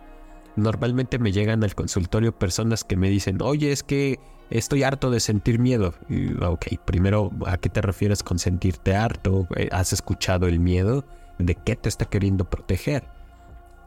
Normalmente 0.55 1.17
me 1.17 1.31
llegan 1.31 1.63
al 1.63 1.75
consultorio 1.75 2.37
personas 2.37 2.83
que 2.83 2.97
me 2.97 3.09
dicen, 3.09 3.41
oye, 3.41 3.71
es 3.71 3.83
que 3.83 4.19
estoy 4.51 4.83
harto 4.83 5.09
de 5.09 5.19
sentir 5.19 5.59
miedo. 5.59 5.93
Ok, 6.41 6.67
primero, 6.85 7.31
¿a 7.45 7.57
qué 7.57 7.69
te 7.69 7.81
refieres 7.81 8.23
con 8.23 8.39
sentirte 8.39 8.95
harto? 8.95 9.47
Eh, 9.55 9.69
¿Has 9.71 9.93
escuchado 9.93 10.47
el 10.47 10.59
miedo? 10.59 11.05
¿De 11.39 11.55
qué 11.55 11.75
te 11.75 11.89
está 11.89 12.05
queriendo 12.05 12.49
proteger? 12.49 13.07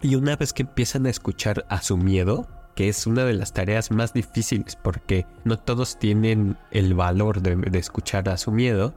Y 0.02 0.16
una 0.16 0.36
vez 0.36 0.52
que 0.52 0.62
empiezan 0.62 1.06
a 1.06 1.10
escuchar 1.10 1.64
a 1.68 1.80
su 1.82 1.96
miedo, 1.96 2.48
que 2.74 2.88
es 2.88 3.06
una 3.06 3.24
de 3.24 3.34
las 3.34 3.52
tareas 3.52 3.90
más 3.90 4.12
difíciles 4.12 4.76
porque 4.76 5.26
no 5.44 5.58
todos 5.58 5.98
tienen 5.98 6.56
el 6.72 6.94
valor 6.94 7.40
de, 7.40 7.56
de 7.56 7.78
escuchar 7.78 8.28
a 8.28 8.36
su 8.36 8.50
miedo, 8.50 8.94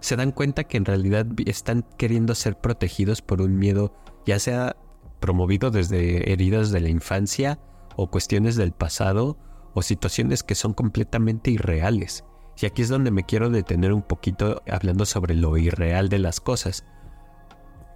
se 0.00 0.16
dan 0.16 0.32
cuenta 0.32 0.64
que 0.64 0.76
en 0.76 0.84
realidad 0.84 1.26
están 1.46 1.84
queriendo 1.96 2.34
ser 2.34 2.56
protegidos 2.56 3.20
por 3.20 3.42
un 3.42 3.58
miedo, 3.58 3.92
ya 4.24 4.38
sea 4.38 4.76
promovido 5.20 5.70
desde 5.70 6.32
heridas 6.32 6.70
de 6.70 6.80
la 6.80 6.88
infancia 6.88 7.58
o 7.96 8.08
cuestiones 8.08 8.56
del 8.56 8.72
pasado 8.72 9.36
o 9.78 9.82
situaciones 9.82 10.42
que 10.42 10.56
son 10.56 10.74
completamente 10.74 11.50
irreales. 11.52 12.24
Y 12.60 12.66
aquí 12.66 12.82
es 12.82 12.88
donde 12.88 13.12
me 13.12 13.24
quiero 13.24 13.48
detener 13.48 13.92
un 13.92 14.02
poquito 14.02 14.62
hablando 14.68 15.06
sobre 15.06 15.34
lo 15.34 15.56
irreal 15.56 16.08
de 16.08 16.18
las 16.18 16.40
cosas. 16.40 16.84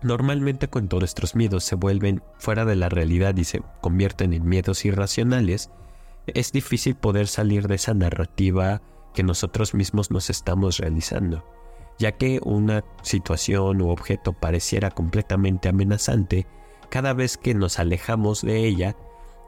Normalmente 0.02 0.68
cuando 0.68 1.00
nuestros 1.00 1.34
miedos 1.34 1.64
se 1.64 1.74
vuelven 1.74 2.22
fuera 2.38 2.64
de 2.64 2.76
la 2.76 2.88
realidad 2.88 3.36
y 3.36 3.44
se 3.44 3.62
convierten 3.80 4.32
en 4.32 4.48
miedos 4.48 4.84
irracionales, 4.84 5.70
es 6.26 6.52
difícil 6.52 6.94
poder 6.94 7.26
salir 7.26 7.66
de 7.66 7.74
esa 7.74 7.94
narrativa 7.94 8.80
que 9.12 9.24
nosotros 9.24 9.74
mismos 9.74 10.12
nos 10.12 10.30
estamos 10.30 10.78
realizando, 10.78 11.44
ya 11.98 12.12
que 12.12 12.40
una 12.44 12.84
situación 13.02 13.82
u 13.82 13.90
objeto 13.90 14.32
pareciera 14.32 14.90
completamente 14.90 15.68
amenazante, 15.68 16.46
cada 16.90 17.12
vez 17.12 17.36
que 17.36 17.54
nos 17.54 17.80
alejamos 17.80 18.42
de 18.42 18.64
ella, 18.66 18.96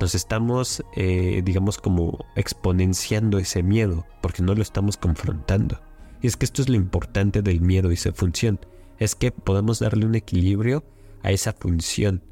nos 0.01 0.15
estamos, 0.15 0.83
eh, 0.97 1.43
digamos, 1.45 1.79
como 1.79 2.25
exponenciando 2.37 3.39
ese 3.39 3.63
miedo, 3.63 4.07
porque 4.21 4.43
no 4.43 4.55
lo 4.55 4.63
estamos 4.63 4.97
confrontando. 4.97 5.81
Y 6.21 6.27
es 6.27 6.37
que 6.37 6.45
esto 6.45 6.63
es 6.63 6.69
lo 6.69 6.77
importante 6.77 7.43
del 7.43 7.61
miedo 7.61 7.93
y 7.93 7.97
su 7.97 8.13
función, 8.13 8.61
es 8.99 9.15
que 9.15 9.31
podemos 9.31 9.81
darle 9.81 10.07
un 10.07 10.15
equilibrio 10.15 10.85
a 11.23 11.31
esa 11.31 11.53
función. 11.53 12.23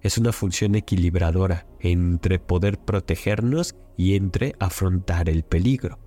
Es 0.00 0.18
una 0.18 0.32
función 0.32 0.74
equilibradora 0.74 1.66
entre 1.80 2.38
poder 2.38 2.78
protegernos 2.78 3.74
y 3.96 4.16
entre 4.16 4.54
afrontar 4.58 5.28
el 5.28 5.44
peligro. 5.44 5.98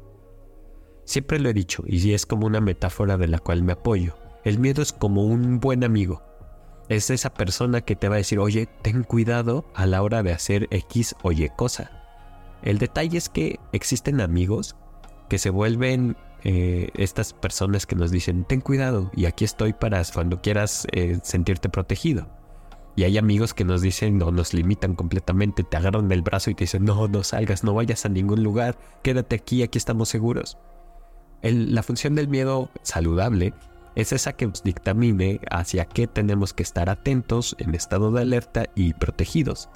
Siempre 1.05 1.39
lo 1.39 1.49
he 1.49 1.53
dicho, 1.53 1.83
y 1.87 2.13
es 2.13 2.25
como 2.25 2.47
una 2.47 2.61
metáfora 2.61 3.17
de 3.17 3.27
la 3.27 3.39
cual 3.39 3.63
me 3.63 3.73
apoyo. 3.73 4.15
El 4.43 4.59
miedo 4.59 4.81
es 4.81 4.91
como 4.91 5.25
un 5.25 5.59
buen 5.59 5.83
amigo 5.83 6.21
es 6.89 7.09
esa 7.09 7.33
persona 7.33 7.81
que 7.81 7.95
te 7.95 8.09
va 8.09 8.15
a 8.15 8.17
decir, 8.17 8.39
oye, 8.39 8.67
ten 8.81 9.03
cuidado 9.03 9.65
a 9.73 9.85
la 9.85 10.01
hora 10.01 10.23
de 10.23 10.31
hacer 10.31 10.67
X 10.71 11.15
o 11.23 11.31
Y 11.31 11.49
cosa. 11.55 11.91
El 12.61 12.77
detalle 12.77 13.17
es 13.17 13.29
que 13.29 13.59
existen 13.73 14.21
amigos 14.21 14.75
que 15.29 15.37
se 15.37 15.49
vuelven 15.49 16.15
eh, 16.43 16.89
estas 16.95 17.33
personas 17.33 17.85
que 17.85 17.95
nos 17.95 18.11
dicen, 18.11 18.43
ten 18.43 18.61
cuidado 18.61 19.09
y 19.15 19.25
aquí 19.25 19.45
estoy 19.45 19.73
para 19.73 20.03
cuando 20.13 20.41
quieras 20.41 20.87
eh, 20.91 21.19
sentirte 21.23 21.69
protegido. 21.69 22.27
Y 22.95 23.03
hay 23.03 23.17
amigos 23.17 23.53
que 23.53 23.65
nos 23.65 23.81
dicen, 23.81 24.17
no, 24.17 24.31
nos 24.31 24.53
limitan 24.53 24.95
completamente, 24.95 25.63
te 25.63 25.75
agarran 25.75 26.07
del 26.07 26.21
brazo 26.21 26.49
y 26.49 26.55
te 26.55 26.63
dicen, 26.63 26.85
no, 26.85 27.07
no 27.07 27.23
salgas, 27.23 27.63
no 27.63 27.73
vayas 27.73 28.05
a 28.05 28.09
ningún 28.09 28.41
lugar, 28.41 28.77
quédate 29.01 29.35
aquí, 29.35 29.63
aquí 29.63 29.77
estamos 29.77 30.07
seguros. 30.07 30.57
la 31.41 31.83
función 31.83 32.15
del 32.15 32.29
miedo 32.29 32.69
saludable 32.83 33.53
es 33.95 34.11
esa 34.11 34.33
que 34.33 34.45
nos 34.45 34.63
dictamine 34.63 35.39
hacia 35.49 35.85
qué 35.85 36.07
tenemos 36.07 36.53
que 36.53 36.63
estar 36.63 36.89
atentos 36.89 37.55
en 37.59 37.73
estado 37.73 38.11
de 38.11 38.21
alerta 38.21 38.65
y 38.75 38.93
protegidos. 38.93 39.69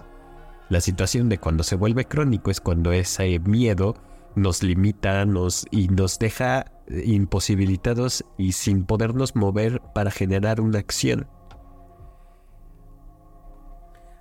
La 0.70 0.82
situación 0.82 1.30
de 1.30 1.40
cuando 1.40 1.64
se 1.64 1.76
vuelve 1.76 2.06
crónico 2.06 2.52
es 2.52 2.62
cuando 2.62 2.92
ese 2.92 3.40
miedo 3.40 3.96
nos 4.36 4.62
limita 4.62 5.26
nos, 5.26 5.66
y 5.72 5.88
nos 5.88 6.20
deja 6.20 6.72
imposibilitados 6.88 8.26
y 8.38 8.52
sin 8.52 8.86
podernos 8.86 9.36
mover 9.36 9.82
para 9.94 10.12
generar 10.12 10.62
una 10.62 10.80
acción. 10.80 11.28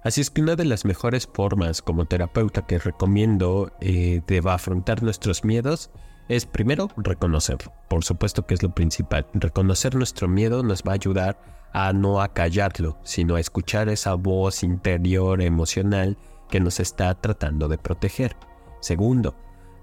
Así 0.04 0.20
es 0.20 0.30
que 0.30 0.42
una 0.42 0.54
de 0.54 0.64
las 0.64 0.84
mejores 0.84 1.26
formas 1.26 1.82
como 1.82 2.06
terapeuta 2.06 2.66
que 2.66 2.78
recomiendo 2.78 3.72
eh, 3.80 4.22
de 4.26 4.38
afrontar 4.48 5.02
nuestros 5.02 5.44
miedos 5.44 5.90
es 6.28 6.46
primero 6.46 6.88
reconocerlo. 6.96 7.72
Por 7.88 8.04
supuesto 8.04 8.46
que 8.46 8.54
es 8.54 8.62
lo 8.62 8.74
principal. 8.74 9.26
Reconocer 9.32 9.94
nuestro 9.94 10.28
miedo 10.28 10.62
nos 10.62 10.82
va 10.82 10.92
a 10.92 10.94
ayudar 10.94 11.40
a 11.72 11.92
no 11.92 12.20
acallarlo, 12.20 12.98
sino 13.02 13.36
a 13.36 13.40
escuchar 13.40 13.88
esa 13.88 14.14
voz 14.14 14.62
interior 14.62 15.42
emocional 15.42 16.16
que 16.50 16.60
nos 16.60 16.80
está 16.80 17.14
tratando 17.14 17.68
de 17.68 17.78
proteger. 17.78 18.36
Segundo, 18.80 19.34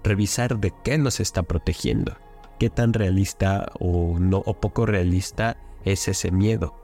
revisar 0.02 0.58
de 0.58 0.72
qué 0.84 0.98
nos 0.98 1.20
está 1.20 1.42
protegiendo. 1.42 2.16
Qué 2.58 2.70
tan 2.70 2.92
realista 2.92 3.70
o 3.78 4.18
no 4.18 4.38
o 4.46 4.54
poco 4.54 4.86
realista 4.86 5.58
es 5.84 6.08
ese 6.08 6.30
miedo. 6.30 6.74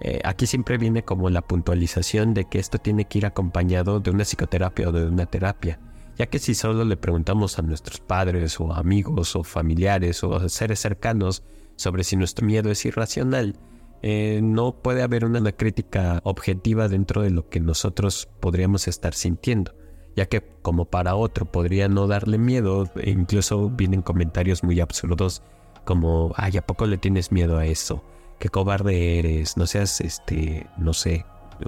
Eh, 0.00 0.20
aquí 0.24 0.46
siempre 0.46 0.76
viene 0.76 1.04
como 1.04 1.30
la 1.30 1.40
puntualización 1.40 2.34
de 2.34 2.44
que 2.44 2.58
esto 2.58 2.78
tiene 2.78 3.06
que 3.06 3.18
ir 3.18 3.26
acompañado 3.26 3.98
de 4.00 4.10
una 4.10 4.24
psicoterapia 4.24 4.90
o 4.90 4.92
de 4.92 5.06
una 5.06 5.24
terapia 5.24 5.80
ya 6.16 6.26
que 6.26 6.38
si 6.38 6.54
solo 6.54 6.84
le 6.84 6.96
preguntamos 6.96 7.58
a 7.58 7.62
nuestros 7.62 8.00
padres 8.00 8.58
o 8.60 8.72
amigos 8.72 9.36
o 9.36 9.44
familiares 9.44 10.24
o 10.24 10.48
seres 10.48 10.80
cercanos 10.80 11.42
sobre 11.76 12.04
si 12.04 12.16
nuestro 12.16 12.46
miedo 12.46 12.70
es 12.70 12.84
irracional, 12.84 13.56
eh, 14.02 14.40
no 14.42 14.72
puede 14.82 15.02
haber 15.02 15.24
una 15.24 15.52
crítica 15.52 16.20
objetiva 16.24 16.88
dentro 16.88 17.22
de 17.22 17.30
lo 17.30 17.48
que 17.48 17.60
nosotros 17.60 18.28
podríamos 18.40 18.88
estar 18.88 19.14
sintiendo, 19.14 19.74
ya 20.14 20.26
que 20.26 20.42
como 20.62 20.86
para 20.86 21.16
otro 21.16 21.50
podría 21.50 21.88
no 21.88 22.06
darle 22.06 22.38
miedo, 22.38 22.90
e 22.96 23.10
incluso 23.10 23.68
vienen 23.70 24.02
comentarios 24.02 24.62
muy 24.62 24.80
absurdos 24.80 25.42
como, 25.84 26.32
ay, 26.36 26.56
¿a 26.56 26.66
poco 26.66 26.86
le 26.86 26.98
tienes 26.98 27.30
miedo 27.30 27.58
a 27.58 27.66
eso? 27.66 28.02
¿Qué 28.38 28.48
cobarde 28.48 29.18
eres? 29.18 29.56
No 29.56 29.66
seas, 29.66 30.00
este, 30.00 30.66
no 30.76 30.92
sé, 30.92 31.24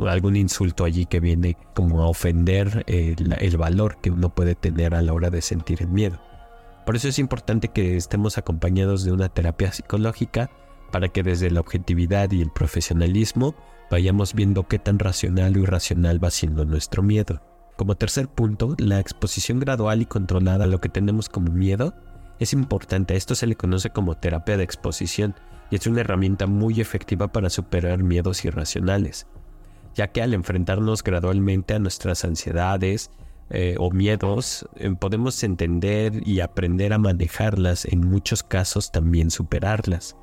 algún 0.09 0.37
insulto 0.37 0.85
allí 0.85 1.07
que 1.07 1.21
viene 1.21 1.57
como 1.75 2.03
a 2.03 2.09
ofender 2.09 2.85
el, 2.87 3.57
valor 3.57 3.99
que 4.01 4.11
uno 4.11 4.35
puede 4.35 4.55
tener 4.55 4.95
a 4.95 5.03
la 5.03 5.13
hora 5.13 5.31
de 5.31 5.43
sentir 5.43 5.83
el 5.83 5.89
miedo. 5.89 6.21
Por 6.87 6.97
eso 6.97 7.09
es 7.09 7.19
importante 7.19 7.69
que 7.69 7.97
estemos 7.97 8.39
acompañados 8.39 9.05
de 9.05 9.13
una 9.13 9.29
terapia 9.29 9.73
psicológica 9.73 10.51
para 10.91 11.09
que 11.09 11.23
desde 11.23 11.51
la 11.51 11.61
objetividad 11.61 12.31
y 12.33 12.41
el 12.41 12.51
profesionalismo 12.51 13.55
vayamos 13.91 14.35
viendo 14.35 14.67
qué 14.69 14.79
tan 14.79 14.99
racional 14.99 15.57
o 15.57 15.61
irracional 15.61 16.23
va 16.23 16.31
siendo 16.31 16.65
nuestro 16.65 17.03
miedo. 17.03 17.43
Como 17.77 17.97
tercer 17.97 18.29
punto, 18.29 18.75
la 18.79 18.99
exposición 18.99 19.61
gradual 19.61 20.03
y 20.03 20.07
controlada 20.07 20.65
a 20.65 20.69
lo 20.69 20.81
que 20.81 20.89
tenemos 20.89 21.29
como 21.29 21.53
miedo 21.53 21.95
es 22.39 22.53
importante. 22.53 23.17
esto 23.17 23.35
se 23.35 23.47
le 23.47 23.57
conoce 23.57 23.91
como 23.91 24.17
terapia 24.17 24.57
de 24.57 24.65
exposición 24.65 25.35
y 25.71 25.77
es 25.77 25.87
una 25.87 26.01
herramienta 26.01 26.47
muy 26.47 26.81
efectiva 26.81 27.29
para 27.29 27.51
superar 27.51 28.03
miedos 28.03 28.45
irracionales 28.45 29.27
ya 29.99 30.13
que 30.13 30.23
al 30.23 30.33
enfrentarnos 30.33 31.03
gradualmente 31.03 31.75
a 31.75 31.81
nuestras 31.81 32.25
ansiedades 32.25 33.11
eh, 33.51 33.75
o 33.81 33.91
miedos, 33.91 34.69
eh, 34.77 34.95
podemos 34.97 35.43
entender 35.43 36.23
y 36.25 36.39
aprender 36.39 36.93
a 36.93 36.99
manejarlas, 36.99 37.85
en 37.85 38.09
muchos 38.09 38.45
casos 38.45 38.93
también 38.93 39.33
superarlas. 39.33 40.17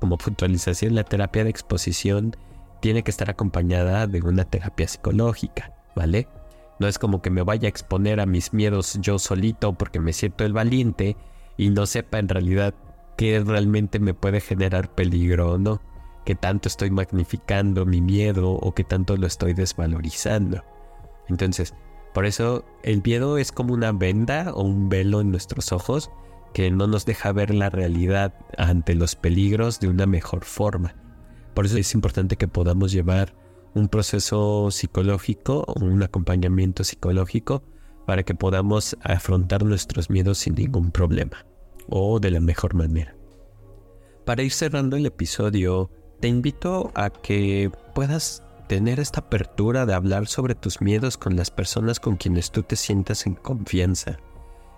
Como 0.00 0.18
puntualización, 0.18 0.96
la 0.96 1.04
terapia 1.04 1.44
de 1.44 1.50
exposición 1.50 2.36
tiene 2.80 3.04
que 3.04 3.12
estar 3.12 3.30
acompañada 3.30 4.08
de 4.08 4.22
una 4.22 4.44
terapia 4.44 4.88
psicológica, 4.88 5.72
¿vale? 5.94 6.26
No 6.80 6.88
es 6.88 6.98
como 6.98 7.22
que 7.22 7.30
me 7.30 7.42
vaya 7.42 7.66
a 7.66 7.70
exponer 7.70 8.18
a 8.18 8.26
mis 8.26 8.52
miedos 8.52 8.98
yo 9.00 9.20
solito 9.20 9.74
porque 9.74 10.00
me 10.00 10.12
siento 10.12 10.44
el 10.44 10.52
valiente 10.52 11.16
y 11.56 11.70
no 11.70 11.86
sepa 11.86 12.18
en 12.18 12.28
realidad 12.28 12.74
qué 13.16 13.38
realmente 13.38 14.00
me 14.00 14.14
puede 14.14 14.40
generar 14.40 14.92
peligro 14.92 15.52
o 15.52 15.58
no 15.58 15.80
qué 16.24 16.34
tanto 16.34 16.68
estoy 16.68 16.90
magnificando 16.90 17.86
mi 17.86 18.00
miedo 18.00 18.52
o 18.52 18.74
qué 18.74 18.84
tanto 18.84 19.16
lo 19.16 19.26
estoy 19.26 19.54
desvalorizando. 19.54 20.62
Entonces, 21.28 21.74
por 22.14 22.26
eso 22.26 22.64
el 22.82 23.02
miedo 23.02 23.38
es 23.38 23.52
como 23.52 23.74
una 23.74 23.92
venda 23.92 24.52
o 24.54 24.62
un 24.62 24.88
velo 24.88 25.20
en 25.20 25.30
nuestros 25.30 25.72
ojos 25.72 26.10
que 26.52 26.70
no 26.70 26.86
nos 26.86 27.06
deja 27.06 27.32
ver 27.32 27.54
la 27.54 27.70
realidad 27.70 28.34
ante 28.58 28.94
los 28.94 29.16
peligros 29.16 29.80
de 29.80 29.88
una 29.88 30.06
mejor 30.06 30.44
forma. 30.44 30.94
Por 31.54 31.66
eso 31.66 31.78
es 31.78 31.94
importante 31.94 32.36
que 32.36 32.48
podamos 32.48 32.92
llevar 32.92 33.34
un 33.74 33.88
proceso 33.88 34.70
psicológico 34.70 35.64
o 35.66 35.84
un 35.84 36.02
acompañamiento 36.02 36.84
psicológico 36.84 37.62
para 38.06 38.22
que 38.22 38.34
podamos 38.34 38.96
afrontar 39.02 39.64
nuestros 39.64 40.10
miedos 40.10 40.38
sin 40.38 40.54
ningún 40.54 40.90
problema 40.90 41.46
o 41.88 42.20
de 42.20 42.30
la 42.30 42.40
mejor 42.40 42.74
manera. 42.74 43.16
Para 44.24 44.42
ir 44.42 44.52
cerrando 44.52 44.96
el 44.96 45.06
episodio, 45.06 45.90
te 46.22 46.28
invito 46.28 46.92
a 46.94 47.10
que 47.10 47.72
puedas 47.96 48.44
tener 48.68 49.00
esta 49.00 49.22
apertura 49.22 49.86
de 49.86 49.94
hablar 49.94 50.28
sobre 50.28 50.54
tus 50.54 50.80
miedos 50.80 51.18
con 51.18 51.34
las 51.34 51.50
personas 51.50 51.98
con 51.98 52.14
quienes 52.14 52.52
tú 52.52 52.62
te 52.62 52.76
sientas 52.76 53.26
en 53.26 53.34
confianza. 53.34 54.18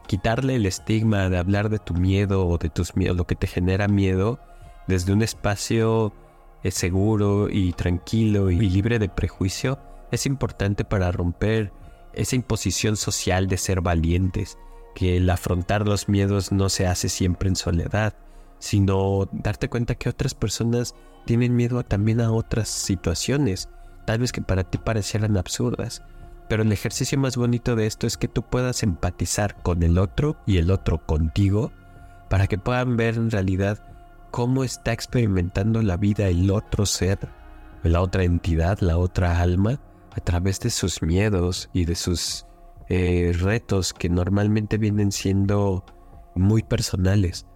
Quitarle 0.07 0.57
el 0.57 0.65
estigma 0.65 1.29
de 1.29 1.37
hablar 1.37 1.69
de 1.69 1.79
tu 1.79 1.93
miedo 1.93 2.49
o 2.49 2.57
de 2.57 2.71
tus 2.71 2.97
miedos, 2.97 3.19
lo 3.19 3.27
que 3.27 3.35
te 3.35 3.47
genera 3.47 3.89
miedo, 3.89 4.41
desde 4.89 5.13
un 5.13 5.21
espacio 5.21 6.15
eh, 6.63 6.71
seguro 6.71 7.51
y 7.51 7.75
tranquilo 7.75 8.51
y 8.51 8.57
libre 8.71 8.99
de 8.99 9.11
prejuicio, 9.11 9.79
es 10.13 10.25
importante 10.25 10.87
para 10.87 11.13
romper 11.13 11.73
esa 12.15 12.37
imposición 12.37 12.97
social 12.97 13.49
de 13.49 13.59
ser 13.59 13.83
valientes, 13.83 14.57
que 14.95 15.19
el 15.19 15.29
afrontar 15.29 15.87
los 15.87 16.09
miedos 16.09 16.53
no 16.53 16.71
se 16.71 16.87
hace 16.87 17.11
siempre 17.11 17.51
en 17.51 17.57
soledad, 17.57 18.15
sino 18.61 19.29
darte 19.31 19.69
cuenta 19.69 19.95
que 19.95 20.09
otras 20.09 20.33
personas 20.33 20.95
tienen 21.25 21.57
miedo 21.57 21.83
también 21.83 22.21
a 22.21 22.31
otras 22.31 22.69
situaciones, 22.69 23.69
tal 24.07 24.21
vez 24.21 24.33
que 24.33 24.43
para 24.43 24.65
ti 24.65 24.79
parecieran 24.79 25.37
absurdas. 25.37 26.03
Pero 26.49 26.63
el 26.63 26.73
ejercicio 26.73 27.19
más 27.19 27.37
bonito 27.37 27.75
de 27.75 27.87
esto 27.87 28.07
es 28.07 28.17
que 28.17 28.29
tú 28.29 28.43
puedas 28.43 28.83
empatizar 28.83 29.63
con 29.63 29.83
el 29.83 29.99
otro 29.99 30.37
y 30.47 30.59
el 30.59 30.71
otro 30.71 31.05
contigo 31.05 31.73
para 32.29 32.47
que 32.47 32.59
puedan 32.59 32.97
ver 32.97 33.15
en 33.15 33.31
realidad 33.31 33.79
cómo 34.31 34.65
está 34.65 34.93
experimentando 34.93 35.81
la 35.81 35.97
vida 35.97 36.29
el 36.29 36.51
otro 36.51 36.87
ser, 36.87 37.19
la 37.83 38.01
otra 38.01 38.25
entidad, 38.25 38.79
la 38.81 38.99
otra 38.99 39.41
alma, 39.41 39.81
a 40.11 40.21
través 40.21 40.61
de 40.61 40.71
sus 40.71 41.03
miedos 41.03 41.71
y 41.73 41.85
de 41.85 41.95
sus 41.95 42.47
eh, 42.89 43.33
retos 43.39 43.93
que 43.93 44.09
normalmente 44.09 44.77
vienen 44.77 45.13
siendo 45.13 45.85
muy 46.35 46.63
personales. 46.63 47.47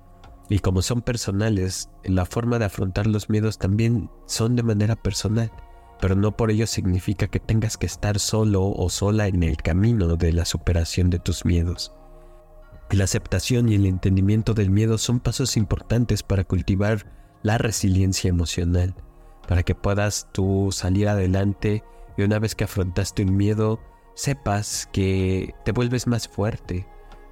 Y 0.49 0.61
como 0.61 0.83
son 0.83 1.03
personales, 1.03 1.91
la 2.05 2.25
forma 2.25 2.59
de 2.59 2.65
afrontar 2.65 3.07
los 3.07 3.29
miedos 3.29 3.59
también 3.59 4.11
son 4.27 4.57
de 4.57 4.63
manera 4.63 4.97
personal, 4.97 5.53
pero 6.01 6.15
no 6.15 6.37
por 6.37 6.51
ello 6.51 6.67
significa 6.67 7.27
que 7.27 7.41
tengas 7.41 7.77
que 7.77 7.87
estar 7.87 8.19
solo 8.19 8.65
o 8.65 8.89
sola 8.89 9.27
en 9.27 9.43
el 9.43 9.57
camino 9.59 10.17
de 10.17 10.33
la 10.33 10.45
superación 10.45 11.11
de 11.11 11.19
tus 11.19 11.45
miedos. 11.45 11.93
La 12.91 13.05
aceptación 13.05 13.69
y 13.69 13.75
el 13.75 13.85
entendimiento 13.85 14.55
del 14.55 14.71
miedo 14.71 14.97
son 14.97 15.21
pasos 15.21 15.59
importantes 15.59 16.23
para 16.23 16.45
cultivar 16.45 17.05
la 17.43 17.59
resiliencia 17.59 18.31
emocional, 18.31 18.95
para 19.47 19.63
que 19.63 19.75
puedas 19.75 20.29
tú 20.33 20.71
salir 20.73 21.09
adelante 21.09 21.85
y 22.17 22.23
una 22.23 22.39
vez 22.39 22.55
que 22.55 22.65
afrontaste 22.65 23.23
un 23.23 23.37
miedo, 23.37 23.81
sepas 24.15 24.89
que 24.93 25.55
te 25.65 25.73
vuelves 25.73 26.07
más 26.07 26.27
fuerte, 26.27 26.87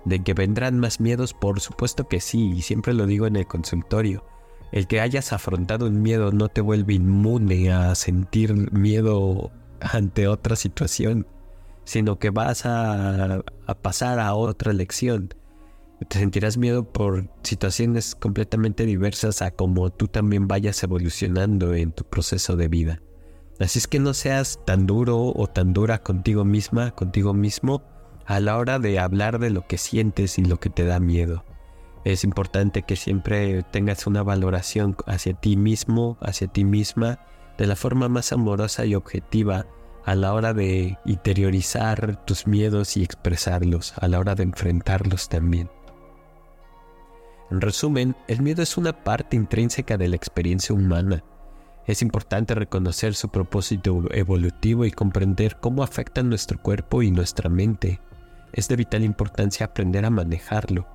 ¿De 0.06 0.22
que 0.22 0.34
vendrán 0.34 0.78
más 0.78 1.00
miedos? 1.00 1.34
Por 1.34 1.60
supuesto 1.60 2.06
que 2.06 2.20
sí, 2.20 2.52
y 2.52 2.62
siempre 2.62 2.94
lo 2.94 3.06
digo 3.06 3.26
en 3.26 3.34
el 3.34 3.48
consultorio. 3.48 4.24
El 4.70 4.86
que 4.86 5.00
hayas 5.00 5.32
afrontado 5.32 5.86
un 5.86 6.00
miedo 6.00 6.30
no 6.30 6.48
te 6.48 6.60
vuelve 6.60 6.94
inmune 6.94 7.72
a 7.72 7.92
sentir 7.96 8.72
miedo 8.72 9.50
ante 9.80 10.28
otra 10.28 10.54
situación, 10.54 11.26
sino 11.82 12.20
que 12.20 12.30
vas 12.30 12.62
a, 12.66 13.42
pasar 13.82 14.20
a 14.20 14.34
otra 14.34 14.72
lección. 14.72 15.34
Te 16.08 16.20
sentirás 16.20 16.56
miedo 16.56 16.84
por 16.84 17.28
situaciones 17.42 18.14
completamente 18.14 18.86
diversas 18.86 19.42
a 19.42 19.50
como 19.50 19.90
tú 19.90 20.06
también 20.06 20.46
vayas 20.46 20.80
evolucionando 20.84 21.74
en 21.74 21.90
tu 21.90 22.04
proceso 22.04 22.54
de 22.54 22.68
vida. 22.68 23.02
Así 23.58 23.80
es 23.80 23.88
que 23.88 23.98
no 23.98 24.14
seas 24.14 24.60
tan 24.64 24.86
duro 24.86 25.32
o 25.34 25.48
tan 25.48 25.72
dura 25.72 26.02
contigo 26.04 26.44
misma, 26.44 26.92
contigo 26.92 27.34
mismo, 27.34 27.82
a 28.26 28.40
la 28.40 28.56
hora 28.58 28.78
de 28.78 28.98
hablar 28.98 29.38
de 29.38 29.50
lo 29.50 29.66
que 29.66 29.78
sientes 29.78 30.38
y 30.38 30.44
lo 30.44 30.58
que 30.58 30.70
te 30.70 30.84
da 30.84 31.00
miedo. 31.00 31.44
Es 32.04 32.24
importante 32.24 32.82
que 32.82 32.96
siempre 32.96 33.62
tengas 33.64 34.06
una 34.06 34.22
valoración 34.22 34.96
hacia 35.06 35.34
ti 35.34 35.56
mismo, 35.56 36.18
hacia 36.20 36.48
ti 36.48 36.64
misma, 36.64 37.20
de 37.58 37.66
la 37.66 37.76
forma 37.76 38.08
más 38.08 38.32
amorosa 38.32 38.84
y 38.84 38.94
objetiva 38.94 39.66
a 40.04 40.14
la 40.14 40.32
hora 40.32 40.54
de 40.54 40.98
interiorizar 41.04 42.24
tus 42.24 42.46
miedos 42.46 42.96
y 42.96 43.02
expresarlos, 43.02 43.94
a 43.98 44.06
la 44.08 44.20
hora 44.20 44.34
de 44.34 44.44
enfrentarlos 44.44 45.28
también. 45.28 45.68
En 47.50 47.60
resumen, 47.60 48.16
el 48.28 48.42
miedo 48.42 48.62
es 48.62 48.76
una 48.76 49.04
parte 49.04 49.36
intrínseca 49.36 49.96
de 49.96 50.08
la 50.08 50.16
experiencia 50.16 50.74
humana. 50.74 51.24
Es 51.86 52.02
importante 52.02 52.54
reconocer 52.54 53.14
su 53.14 53.28
propósito 53.28 54.02
evolutivo 54.10 54.84
y 54.84 54.90
comprender 54.90 55.58
cómo 55.60 55.84
afecta 55.84 56.22
nuestro 56.22 56.60
cuerpo 56.60 57.02
y 57.02 57.10
nuestra 57.10 57.48
mente 57.48 58.00
es 58.52 58.68
de 58.68 58.76
vital 58.76 59.04
importancia 59.04 59.66
aprender 59.66 60.04
a 60.04 60.10
manejarlo. 60.10 60.86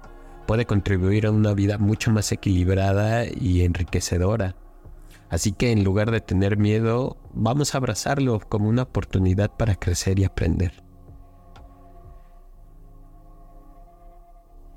Puede 0.48 0.66
contribuir 0.66 1.28
a 1.28 1.32
una 1.32 1.54
vida 1.54 1.78
mucho 1.78 2.12
más 2.12 2.32
equilibrada 2.32 3.26
y 3.26 3.62
enriquecedora. 3.62 4.56
Así 5.30 5.54
que 5.54 5.72
en 5.72 5.84
lugar 5.84 6.12
de 6.12 6.20
tener 6.20 6.58
miedo, 6.58 7.18
vamos 7.34 7.74
a 7.74 7.78
abrazarlo 7.78 8.40
como 8.40 8.68
una 8.68 8.84
oportunidad 8.84 9.52
para 9.52 9.76
crecer 9.76 10.20
y 10.20 10.26
aprender. 10.26 10.84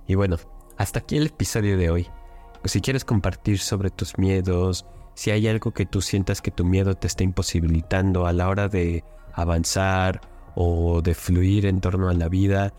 Y 0.06 0.14
bueno, 0.14 0.36
hasta 0.76 1.00
aquí 1.00 1.16
el 1.16 1.26
episodio 1.26 1.76
de 1.76 1.90
hoy. 1.90 2.08
Si 2.64 2.80
quieres 2.80 3.04
compartir 3.04 3.58
sobre 3.58 3.90
tus 3.90 4.18
miedos, 4.18 4.86
si 5.14 5.30
hay 5.30 5.48
algo 5.48 5.72
que 5.72 5.86
tú 5.86 6.00
sientas 6.00 6.40
que 6.40 6.50
tu 6.50 6.64
miedo 6.64 6.94
te 6.94 7.06
está 7.06 7.24
imposibilitando 7.24 8.26
a 8.26 8.32
la 8.32 8.48
hora 8.48 8.68
de 8.68 9.04
avanzar 9.32 10.20
o 10.54 11.02
de 11.02 11.14
fluir 11.14 11.66
en 11.66 11.80
torno 11.80 12.08
a 12.08 12.14
la 12.14 12.28
vida, 12.28 12.72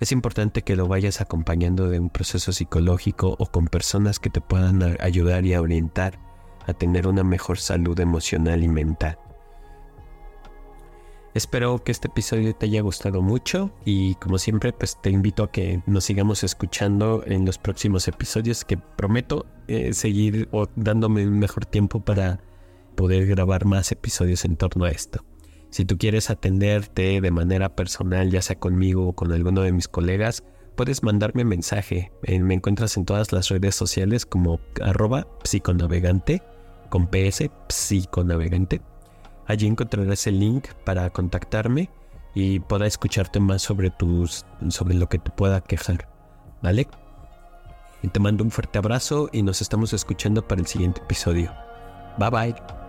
es 0.00 0.10
importante 0.10 0.62
que 0.62 0.74
lo 0.74 0.88
vayas 0.88 1.20
acompañando 1.20 1.88
de 1.88 2.00
un 2.00 2.10
proceso 2.10 2.52
psicológico 2.52 3.36
o 3.38 3.46
con 3.46 3.66
personas 3.66 4.18
que 4.18 4.30
te 4.30 4.40
puedan 4.40 4.96
ayudar 5.00 5.46
y 5.46 5.54
orientar 5.54 6.18
a 6.66 6.72
tener 6.72 7.06
una 7.06 7.22
mejor 7.24 7.58
salud 7.58 7.98
emocional 8.00 8.62
y 8.62 8.68
mental. 8.68 9.18
Espero 11.34 11.82
que 11.82 11.92
este 11.92 12.08
episodio 12.08 12.54
te 12.54 12.66
haya 12.66 12.82
gustado 12.82 13.22
mucho 13.22 13.70
y 13.86 14.16
como 14.16 14.36
siempre 14.36 14.72
pues 14.72 15.00
te 15.00 15.08
invito 15.08 15.44
a 15.44 15.50
que 15.50 15.82
nos 15.86 16.04
sigamos 16.04 16.44
escuchando 16.44 17.22
en 17.24 17.46
los 17.46 17.56
próximos 17.56 18.06
episodios 18.06 18.66
que 18.66 18.76
prometo 18.76 19.46
eh, 19.66 19.94
seguir 19.94 20.48
o 20.52 20.66
dándome 20.76 21.26
un 21.26 21.38
mejor 21.38 21.64
tiempo 21.64 22.00
para 22.00 22.40
poder 22.96 23.26
grabar 23.26 23.64
más 23.64 23.92
episodios 23.92 24.44
en 24.44 24.56
torno 24.56 24.84
a 24.84 24.90
esto. 24.90 25.24
Si 25.72 25.86
tú 25.86 25.96
quieres 25.96 26.28
atenderte 26.28 27.22
de 27.22 27.30
manera 27.30 27.74
personal, 27.74 28.30
ya 28.30 28.42
sea 28.42 28.58
conmigo 28.58 29.08
o 29.08 29.12
con 29.14 29.32
alguno 29.32 29.62
de 29.62 29.72
mis 29.72 29.88
colegas, 29.88 30.44
puedes 30.76 31.02
mandarme 31.02 31.44
mensaje. 31.44 32.12
Eh, 32.24 32.38
me 32.40 32.52
encuentras 32.52 32.98
en 32.98 33.06
todas 33.06 33.32
las 33.32 33.48
redes 33.48 33.74
sociales 33.74 34.26
como 34.26 34.60
arroba 34.82 35.26
psiconavegante 35.44 36.42
con 36.90 37.06
PS 37.06 37.50
psiconavegante. 37.70 38.82
Allí 39.46 39.66
encontrarás 39.66 40.26
el 40.26 40.40
link 40.40 40.68
para 40.84 41.08
contactarme 41.08 41.88
y 42.34 42.60
pueda 42.60 42.86
escucharte 42.86 43.40
más 43.40 43.62
sobre 43.62 43.88
tus 43.88 44.44
sobre 44.68 44.94
lo 44.94 45.08
que 45.08 45.18
te 45.18 45.30
pueda 45.30 45.62
quejar. 45.62 46.06
¿Vale? 46.62 46.86
Te 48.12 48.20
mando 48.20 48.44
un 48.44 48.50
fuerte 48.50 48.76
abrazo 48.76 49.30
y 49.32 49.42
nos 49.42 49.62
estamos 49.62 49.94
escuchando 49.94 50.46
para 50.46 50.60
el 50.60 50.66
siguiente 50.66 51.00
episodio. 51.00 51.50
Bye 52.18 52.30
bye. 52.30 52.81